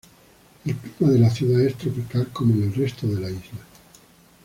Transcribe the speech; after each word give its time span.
El 0.65 0.75
clima 0.77 1.11
de 1.13 1.19
la 1.19 1.29
ciudad 1.29 1.61
es 1.61 1.75
tropical 1.77 2.29
como 2.33 2.55
en 2.55 2.63
el 2.63 2.73
resto 2.73 3.05
de 3.05 3.19
la 3.21 3.29
isla. 3.29 3.59